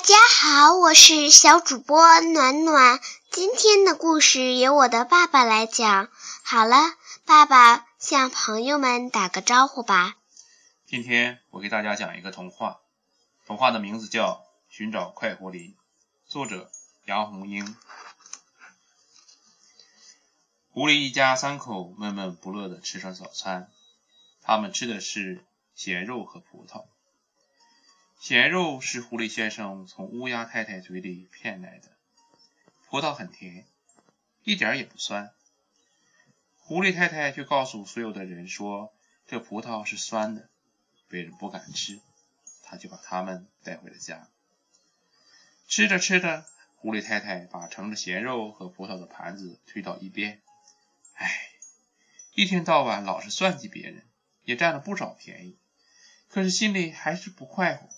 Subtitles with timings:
[0.00, 3.00] 大家好，我是小主播暖暖。
[3.30, 6.08] 今天的故事由我的爸爸来讲。
[6.42, 6.76] 好了，
[7.26, 10.16] 爸爸向朋友们打个招呼吧。
[10.86, 12.80] 今天我给大家讲一个童话，
[13.44, 14.42] 童话的名字叫
[14.74, 15.72] 《寻找快活林》，
[16.26, 16.70] 作者
[17.04, 17.76] 杨红樱。
[20.70, 23.70] 狐狸一家三口闷闷不乐地吃上早餐，
[24.40, 25.44] 他们吃的是
[25.74, 26.86] 咸肉和葡萄。
[28.20, 31.88] 咸肉是狐狸先生从乌鸦太太嘴里骗来的，
[32.86, 33.64] 葡萄很甜，
[34.42, 35.32] 一点也不酸。
[36.58, 38.92] 狐狸太太却告诉所有的人说，
[39.26, 40.50] 这葡萄是酸的，
[41.08, 41.98] 别人不敢吃，
[42.62, 44.28] 他就把它们带回了家。
[45.66, 46.44] 吃着吃着，
[46.76, 50.42] 狐狸太太把盛着咸肉和葡萄的盘子推到一边，
[51.14, 51.52] 唉，
[52.34, 54.06] 一天到晚老是算计别人，
[54.44, 55.56] 也占了不少便宜，
[56.28, 57.88] 可是心里还是不快活。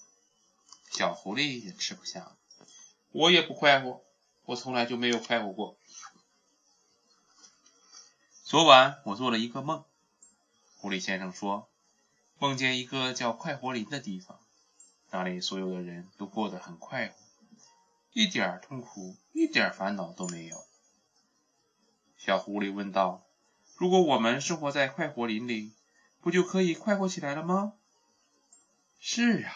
[0.92, 2.36] 小狐狸也吃不下了，
[3.12, 4.04] 我也不快活，
[4.44, 5.78] 我从来就没有快活过。
[8.44, 9.86] 昨晚我做了一个梦，
[10.76, 11.70] 狐狸先生说，
[12.38, 14.38] 梦见一个叫快活林的地方，
[15.10, 17.14] 那里所有的人都过得很快活，
[18.12, 20.62] 一点痛苦、一点烦恼都没有。
[22.18, 23.24] 小狐狸问道
[23.78, 25.72] ：“如果我们生活在快活林里，
[26.20, 27.72] 不就可以快活起来了吗
[29.00, 29.54] ？”“是啊。”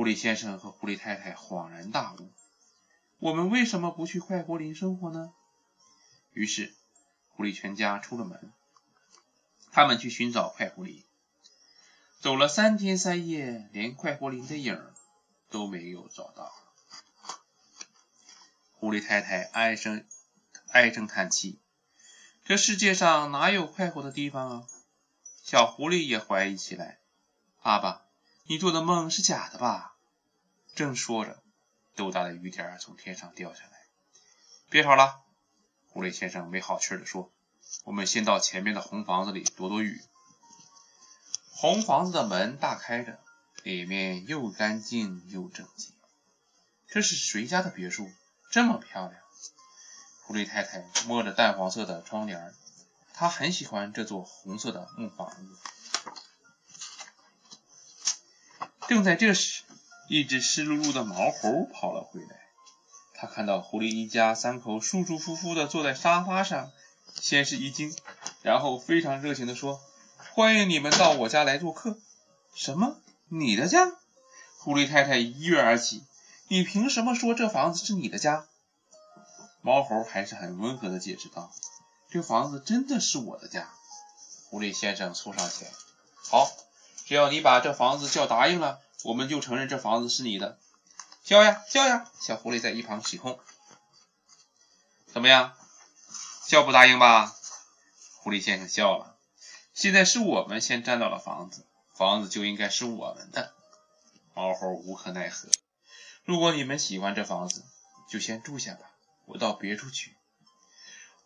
[0.00, 2.32] 狐狸先生和狐狸太太恍然大悟
[3.20, 5.34] ：“我们为什么不去快活林生活呢？”
[6.32, 6.74] 于是，
[7.28, 8.50] 狐狸全家出了门，
[9.70, 11.04] 他们去寻找快活林。
[12.18, 14.82] 走了三天三夜，连快活林的影
[15.50, 16.50] 都没有找到。
[18.72, 20.06] 狐狸太太唉声
[20.68, 21.60] 唉声叹气
[22.46, 24.66] ：“这世界上哪有快活的地方啊？”
[25.44, 27.00] 小狐狸也怀疑起来
[27.60, 28.04] ：“爸爸。”
[28.50, 29.94] 你做的梦是假的吧？
[30.74, 31.40] 正说着，
[31.94, 33.70] 豆大的雨点从天上掉下来。
[34.68, 35.22] 别吵了，
[35.86, 37.30] 狐狸先生没好气的说
[37.86, 40.02] ：“我们先到前面的红房子里躲躲雨。”
[41.54, 43.20] 红房子的门大开着，
[43.62, 45.92] 里面又干净又整洁。
[46.88, 48.10] 这是谁家的别墅？
[48.50, 49.22] 这么漂亮！
[50.24, 52.52] 狐狸太太摸着淡黄色的窗帘，
[53.14, 55.56] 她很喜欢这座红色的木房子。
[58.90, 59.62] 正在这时，
[60.08, 62.40] 一只湿漉漉的毛猴跑了回来。
[63.14, 66.72] 他看到狐狸一家三口舒舒服服的坐在沙发上，
[67.14, 67.94] 先是一惊，
[68.42, 69.80] 然后非常热情的说
[70.34, 72.00] ：“欢迎你们到我家来做客。
[72.52, 72.96] ”“什么？
[73.28, 73.92] 你的家？”
[74.58, 76.02] 狐狸太太一跃而起
[76.50, 78.48] ：“你凭什么说这房子是你的家？”
[79.62, 81.52] 毛猴还是很温和的解释道
[82.10, 83.70] ：“这房子真的是我的家。”
[84.50, 85.70] 狐狸先生凑上前
[86.28, 86.50] ：“好。”
[87.10, 90.60] 只要你把这房子叫答应了，我们就承认这房子是你的。
[91.24, 92.08] 叫呀叫呀！
[92.20, 93.40] 小狐狸在一旁起哄。
[95.08, 95.52] 怎么样？
[96.46, 97.34] 叫不答应吧？
[98.18, 99.16] 狐狸先生笑了。
[99.74, 101.66] 现在是我们先占到了房子，
[101.96, 103.52] 房子就应该是我们的。
[104.32, 105.48] 猫猴无可奈何。
[106.24, 107.64] 如果你们喜欢这房子，
[108.08, 108.88] 就先住下吧。
[109.24, 110.14] 我到别处去。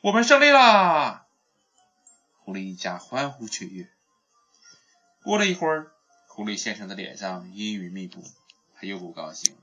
[0.00, 1.26] 我们胜利啦！
[2.38, 3.93] 狐狸一家欢呼雀跃。
[5.24, 5.90] 过了一会儿，
[6.28, 8.22] 狐狸先生的脸上阴云密布，
[8.74, 9.56] 他又不高兴。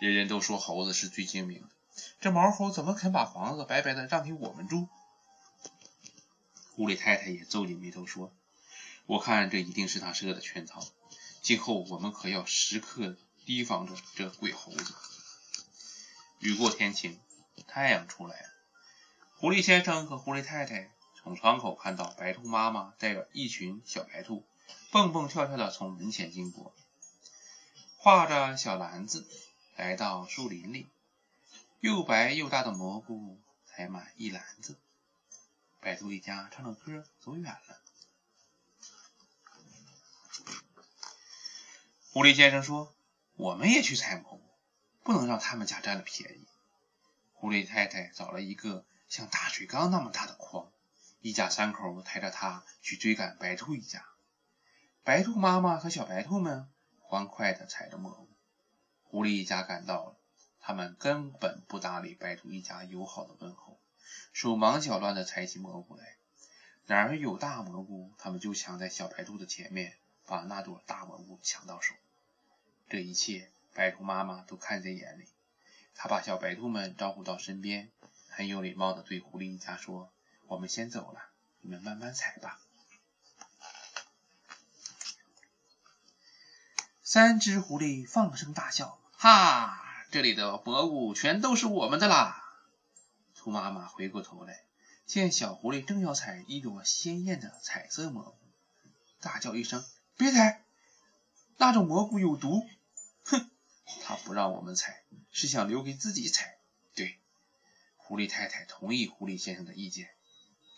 [0.00, 1.68] 人人都说猴子是最精明的，
[2.20, 4.88] 这毛猴怎么肯把房子白白的让给我们住？
[6.72, 8.32] 狐狸太太也皱紧眉头说
[9.06, 10.84] ：“我看这一定是他设的圈套，
[11.40, 14.92] 今后我们可要时刻提防着这鬼猴子。”
[16.42, 17.20] 雨过天晴，
[17.68, 18.48] 太阳出来了。
[19.36, 20.90] 狐狸先生和狐狸太太
[21.22, 24.44] 从窗口看到白兔妈妈带着一群小白兔。
[24.94, 26.72] 蹦蹦跳跳的从门前经过，
[28.00, 29.26] 挎着小篮子
[29.74, 30.88] 来到树林里，
[31.80, 34.78] 又白又大的蘑菇采满一篮子。
[35.80, 37.80] 白兔一家唱着歌走远了。
[42.12, 42.94] 狐狸先生说
[43.34, 44.42] ：“我们也去采蘑菇，
[45.02, 46.46] 不能让他们家占了便宜。”
[47.34, 50.70] 狐狸太太找了一个像大水缸那么大的筐，
[51.18, 54.06] 一家三口抬着它去追赶白兔一家。
[55.04, 56.66] 白兔妈妈和小白兔们
[56.98, 58.26] 欢快地采着蘑菇，
[59.02, 60.16] 狐狸一家赶到了，
[60.60, 63.78] 他们根本不搭理白兔一家友好的问候，
[64.32, 66.16] 手忙脚乱地采起蘑菇来。
[66.86, 71.94] 哪儿有大蘑菇，他们就抢在小白兔的前面，把那朵大蘑菇抢到手。
[72.88, 75.28] 这一切，白兔妈妈都看在眼里，
[75.94, 77.90] 她把小白兔们招呼到身边，
[78.30, 80.10] 很有礼貌地对狐狸一家说
[80.48, 81.20] ：“我们先走了，
[81.60, 82.58] 你们慢慢采吧。”
[87.14, 89.80] 三只狐狸放声大笑，哈，
[90.10, 92.42] 这里的蘑菇全都是我们的啦！
[93.36, 94.64] 兔妈妈回过头来，
[95.06, 98.36] 见小狐狸正要采一朵鲜艳的彩色蘑菇，
[99.20, 99.84] 大叫一声
[100.18, 100.64] ：“别采，
[101.56, 102.66] 那种蘑菇有毒！”
[103.22, 103.48] 哼，
[104.02, 106.58] 他不让我们采，是想留给自己采。
[106.96, 107.20] 对，
[107.96, 110.10] 狐狸太太同意狐狸先生的意见，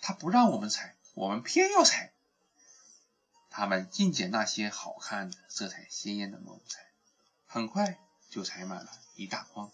[0.03, 2.13] 他不让我们采，我们偏要采。
[3.59, 6.91] 他们尽捡那些好看的、色彩鲜艳的蘑菇采，
[7.47, 7.99] 很快
[8.29, 9.73] 就采满了一大筐。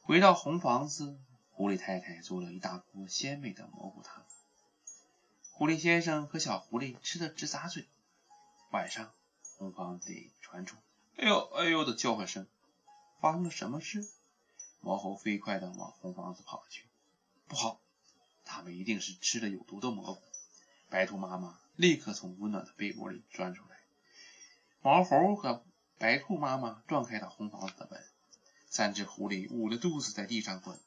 [0.00, 1.18] 回到红房子，
[1.50, 4.24] 狐狸太太做了一大锅鲜美的蘑菇汤。
[5.50, 7.88] 狐狸先生和小狐狸吃的直咂嘴。
[8.70, 9.12] 晚上，
[9.56, 10.76] 红房子里传出
[11.18, 12.46] “哎呦哎呦”的叫唤声。
[13.20, 14.08] 发生了什么事？
[14.78, 16.86] 毛猴飞快地往红房子跑去。
[17.48, 17.80] 不好！
[18.44, 20.22] 他们一定是吃了有毒的蘑菇。
[20.88, 23.76] 白兔妈妈立刻从温暖的被窝里钻出来。
[24.80, 25.64] 毛猴和
[25.98, 28.04] 白兔妈妈撞开了红房子的门。
[28.68, 30.78] 三只狐狸捂着肚子在地上滚。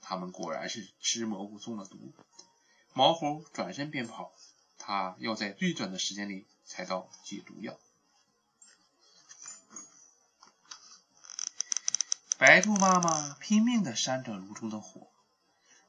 [0.00, 2.12] 他们果然是吃蘑菇中了毒。
[2.92, 4.32] 毛猴转身便跑，
[4.78, 7.78] 他要在最短的时间里采到解毒药。
[12.36, 15.08] 白兔妈妈拼命地扇着炉中的火。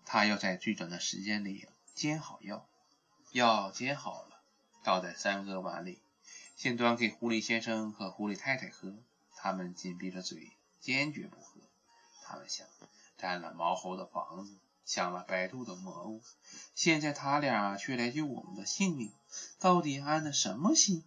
[0.06, 2.68] 他要在最短的时间里煎好药，
[3.32, 4.42] 药煎好了，
[4.84, 6.00] 倒在三个碗里，
[6.56, 8.96] 先端给狐狸先生和狐狸太太喝。
[9.36, 11.60] 他们紧闭着嘴，坚决不喝。
[12.24, 12.66] 他们想，
[13.18, 16.22] 占了毛猴的房子，抢了白兔的蘑菇，
[16.74, 19.12] 现在他俩却来救我们的性命，
[19.60, 21.04] 到底安的什么心？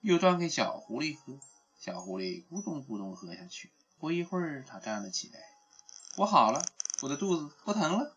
[0.00, 1.40] 又端给小狐狸喝，
[1.78, 3.72] 小狐狸咕咚咕咚喝下去。
[3.98, 5.40] 不一会儿，他站了起来，
[6.18, 6.64] 我好了。
[7.02, 8.16] 我的肚子不疼了。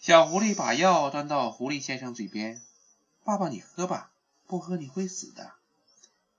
[0.00, 2.62] 小狐狸把药端到狐狸先生嘴边
[3.24, 4.12] ：“爸爸，你喝吧，
[4.46, 5.52] 不喝你会死的。”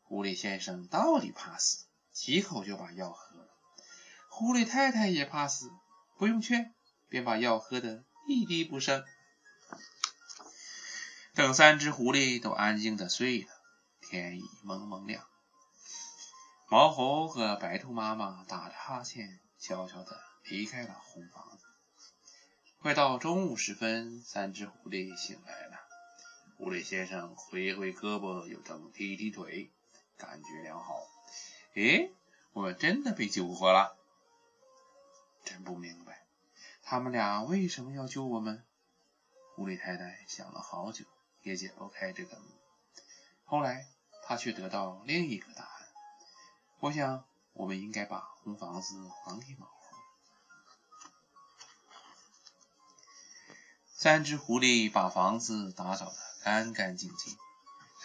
[0.04, 3.50] 狐狸先生到底怕死，几口就把药喝了。
[4.30, 5.72] 狐狸太太也怕死，
[6.18, 6.74] 不用劝，
[7.10, 9.04] 便把药喝得一滴不剩。
[11.34, 13.50] 等三只狐狸都安静的睡了，
[14.02, 15.26] 天已蒙蒙亮。
[16.70, 19.40] 毛猴和白兔妈妈打着哈欠。
[19.60, 21.66] 悄悄地离开了红房子。
[22.80, 25.80] 快到中午时分，三只狐狸醒来了。
[26.58, 29.72] 狐狸先生挥挥胳膊，又正踢踢腿，
[30.16, 31.08] 感觉良好。
[31.74, 32.12] 诶，
[32.54, 33.98] 我们真的被救活了！
[35.44, 36.26] 真不明白，
[36.84, 38.64] 他们俩为什么要救我们？
[39.56, 41.06] 狐狸太太想了好久，
[41.42, 42.46] 也解不开这个谜。
[43.44, 43.88] 后来，
[44.24, 45.88] 她却得到另一个答案。
[46.80, 47.26] 我想。
[47.58, 49.72] 我们应该把红房子还给毛猴。
[53.96, 57.36] 三只狐狸把房子打扫得干干净净，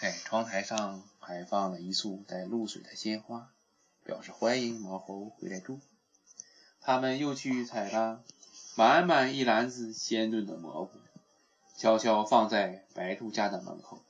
[0.01, 3.51] 在窗台上摆放了一束带露水的鲜花，
[4.03, 5.79] 表示欢迎毛猴回来住。
[6.81, 8.23] 他们又去采了
[8.75, 10.99] 满满一篮子鲜炖的蘑菇，
[11.77, 14.01] 悄悄放在白兔家的门口。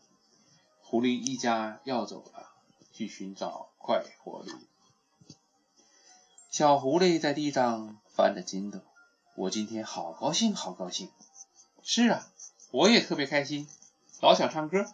[0.81, 2.53] 狐狸一家要走了，
[2.93, 4.53] 去寻找快活驴。
[6.53, 8.79] 小狐狸在地上翻着筋斗，
[9.35, 11.09] 我今天好高兴，好高兴。
[11.81, 12.27] 是啊，
[12.69, 13.67] 我也特别开心，
[14.21, 14.85] 老想唱歌。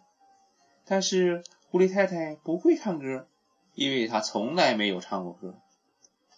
[0.85, 3.27] 但是狐狸太太不会唱歌，
[3.75, 5.59] 因为她从来没有唱过歌。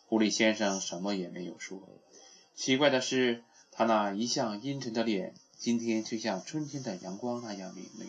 [0.08, 1.88] 狐狸先生什么也没有说。
[2.56, 8.08] 奇怪的是，他那一向阴沉的脸，今天却像春天的阳光那样明媚。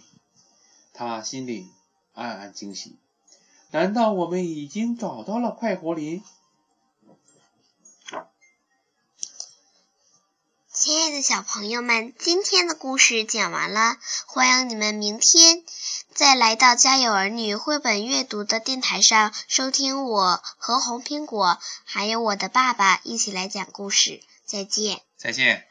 [0.94, 1.68] 他心里
[2.14, 2.96] 暗暗惊喜，
[3.70, 6.22] 难道我们已经找到了快活林？
[10.82, 15.62] 亲爱的小朋友们，今天的故事讲完了，欢迎你们明天
[16.12, 24.22] 再来到家有儿女绘本阅读的电台上收听我和红苹果还有我的爸爸一起来讲故事。
[24.44, 25.68] 再见，再见。